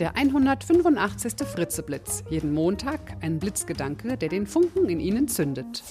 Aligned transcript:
Der 0.00 0.16
185. 0.16 1.46
Fritzeblitz. 1.46 2.24
Jeden 2.28 2.52
Montag 2.52 3.16
ein 3.20 3.38
Blitzgedanke, 3.38 4.16
der 4.18 4.28
den 4.28 4.44
Funken 4.44 4.88
in 4.88 4.98
Ihnen 4.98 5.28
zündet. 5.28 5.84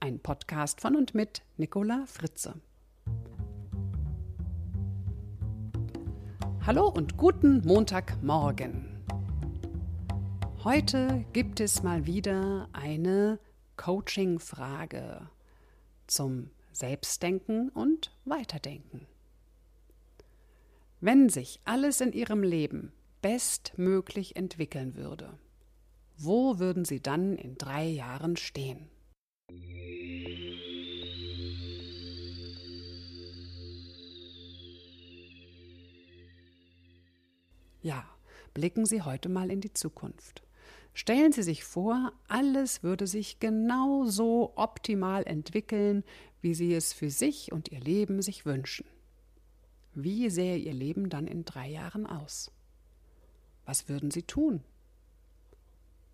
Ein 0.00 0.18
Podcast 0.18 0.82
von 0.82 0.94
und 0.96 1.14
mit 1.14 1.40
Nicola 1.56 2.04
Fritze. 2.06 2.60
Hallo 6.66 6.86
und 6.88 7.16
guten 7.16 7.62
Montagmorgen. 7.66 9.02
Heute 10.62 11.24
gibt 11.32 11.60
es 11.60 11.82
mal 11.82 12.04
wieder 12.04 12.68
eine 12.74 13.38
Coaching-Frage 13.78 15.26
zum 16.06 16.50
Selbstdenken 16.72 17.70
und 17.70 18.14
Weiterdenken. 18.26 19.06
Wenn 21.00 21.30
sich 21.30 21.60
alles 21.64 22.02
in 22.02 22.12
Ihrem 22.12 22.42
Leben 22.42 22.92
bestmöglich 23.22 24.36
entwickeln 24.36 24.96
würde, 24.96 25.38
wo 26.18 26.58
würden 26.58 26.84
Sie 26.84 27.00
dann 27.00 27.36
in 27.36 27.56
drei 27.56 27.86
Jahren 27.86 28.36
stehen? 28.36 28.90
Ja, 37.80 38.04
blicken 38.54 38.86
Sie 38.86 39.02
heute 39.02 39.28
mal 39.28 39.50
in 39.50 39.60
die 39.60 39.72
Zukunft. 39.72 40.42
Stellen 40.94 41.32
Sie 41.32 41.42
sich 41.42 41.64
vor, 41.64 42.12
alles 42.28 42.82
würde 42.82 43.06
sich 43.06 43.40
genau 43.40 44.04
so 44.04 44.52
optimal 44.56 45.24
entwickeln, 45.26 46.04
wie 46.40 46.54
Sie 46.54 46.74
es 46.74 46.92
für 46.92 47.10
sich 47.10 47.50
und 47.50 47.72
Ihr 47.72 47.80
Leben 47.80 48.20
sich 48.20 48.44
wünschen. 48.44 48.86
Wie 49.94 50.28
sähe 50.28 50.56
Ihr 50.56 50.74
Leben 50.74 51.08
dann 51.08 51.26
in 51.26 51.44
drei 51.44 51.68
Jahren 51.68 52.06
aus? 52.06 52.52
Was 53.72 53.88
würden 53.88 54.10
Sie 54.10 54.24
tun? 54.24 54.62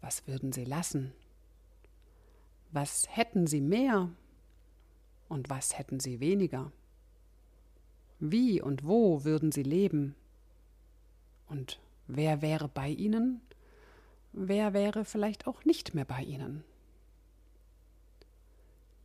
Was 0.00 0.28
würden 0.28 0.52
Sie 0.52 0.64
lassen? 0.64 1.12
Was 2.70 3.08
hätten 3.08 3.48
Sie 3.48 3.60
mehr? 3.60 4.10
Und 5.28 5.50
was 5.50 5.76
hätten 5.76 5.98
Sie 5.98 6.20
weniger? 6.20 6.70
Wie 8.20 8.62
und 8.62 8.84
wo 8.84 9.24
würden 9.24 9.50
Sie 9.50 9.64
leben? 9.64 10.14
Und 11.48 11.80
wer 12.06 12.42
wäre 12.42 12.68
bei 12.68 12.90
Ihnen? 12.90 13.40
Wer 14.32 14.72
wäre 14.72 15.04
vielleicht 15.04 15.48
auch 15.48 15.64
nicht 15.64 15.94
mehr 15.94 16.04
bei 16.04 16.22
Ihnen? 16.22 16.62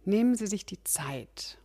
Nehmen 0.06 0.36
Sie 0.36 0.46
sich 0.46 0.64
die 0.64 0.84
Zeit, 0.84 1.58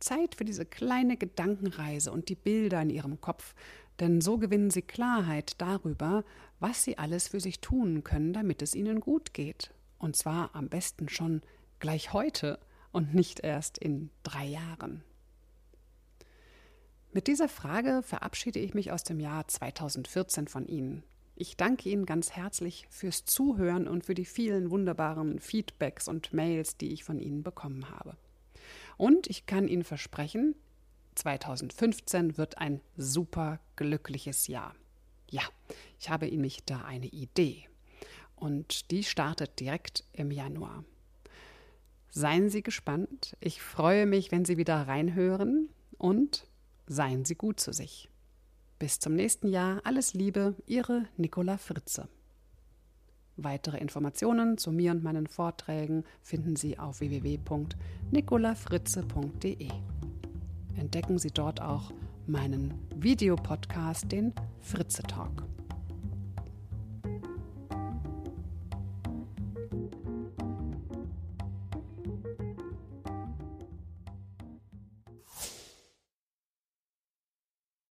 Zeit 0.00 0.34
für 0.34 0.44
diese 0.44 0.66
kleine 0.66 1.16
Gedankenreise 1.16 2.12
und 2.12 2.28
die 2.28 2.34
Bilder 2.34 2.82
in 2.82 2.90
Ihrem 2.90 3.22
Kopf, 3.22 3.54
denn 4.00 4.20
so 4.20 4.38
gewinnen 4.38 4.70
Sie 4.70 4.82
Klarheit 4.82 5.54
darüber, 5.58 6.24
was 6.60 6.82
Sie 6.82 6.98
alles 6.98 7.28
für 7.28 7.40
sich 7.40 7.60
tun 7.60 8.04
können, 8.04 8.32
damit 8.32 8.62
es 8.62 8.74
Ihnen 8.74 9.00
gut 9.00 9.34
geht. 9.34 9.72
Und 9.98 10.16
zwar 10.16 10.54
am 10.54 10.68
besten 10.68 11.08
schon 11.08 11.42
gleich 11.78 12.12
heute 12.12 12.58
und 12.92 13.14
nicht 13.14 13.40
erst 13.40 13.78
in 13.78 14.10
drei 14.22 14.44
Jahren. 14.46 15.02
Mit 17.12 17.28
dieser 17.28 17.48
Frage 17.48 18.02
verabschiede 18.02 18.58
ich 18.58 18.74
mich 18.74 18.92
aus 18.92 19.02
dem 19.02 19.20
Jahr 19.20 19.48
2014 19.48 20.48
von 20.48 20.66
Ihnen. 20.66 21.02
Ich 21.34 21.56
danke 21.56 21.88
Ihnen 21.88 22.06
ganz 22.06 22.32
herzlich 22.32 22.86
fürs 22.90 23.24
Zuhören 23.24 23.88
und 23.88 24.04
für 24.04 24.14
die 24.14 24.24
vielen 24.24 24.70
wunderbaren 24.70 25.38
Feedbacks 25.38 26.08
und 26.08 26.32
Mails, 26.32 26.76
die 26.76 26.92
ich 26.92 27.04
von 27.04 27.20
Ihnen 27.20 27.42
bekommen 27.42 27.90
habe. 27.90 28.16
Und 28.96 29.26
ich 29.28 29.46
kann 29.46 29.68
Ihnen 29.68 29.84
versprechen, 29.84 30.54
2015 31.16 32.38
wird 32.38 32.58
ein 32.58 32.80
super 32.96 33.58
glückliches 33.74 34.46
Jahr. 34.46 34.74
Ja, 35.30 35.42
ich 35.98 36.10
habe 36.10 36.26
nämlich 36.26 36.64
da 36.64 36.84
eine 36.84 37.06
Idee. 37.06 37.64
Und 38.36 38.90
die 38.90 39.02
startet 39.02 39.58
direkt 39.60 40.04
im 40.12 40.30
Januar. 40.30 40.84
Seien 42.10 42.50
Sie 42.50 42.62
gespannt. 42.62 43.36
Ich 43.40 43.60
freue 43.60 44.06
mich, 44.06 44.30
wenn 44.30 44.44
Sie 44.44 44.56
wieder 44.56 44.86
reinhören 44.86 45.68
und 45.98 46.46
seien 46.86 47.24
Sie 47.24 47.34
gut 47.34 47.58
zu 47.60 47.72
sich. 47.72 48.08
Bis 48.78 49.00
zum 49.00 49.14
nächsten 49.14 49.48
Jahr. 49.48 49.80
Alles 49.84 50.14
Liebe, 50.14 50.54
Ihre 50.66 51.06
Nicola 51.16 51.58
Fritze. 51.58 52.08
Weitere 53.36 53.78
Informationen 53.78 54.56
zu 54.56 54.72
mir 54.72 54.92
und 54.92 55.02
meinen 55.02 55.26
Vorträgen 55.26 56.04
finden 56.22 56.56
Sie 56.56 56.78
auf 56.78 57.00
www.nicolafritze.de. 57.00 59.95
Entdecken 60.76 61.18
Sie 61.18 61.30
dort 61.30 61.60
auch 61.60 61.92
meinen 62.26 62.74
Videopodcast, 62.96 64.10
den 64.10 64.32
Fritze 64.60 65.02
Talk. 65.02 65.42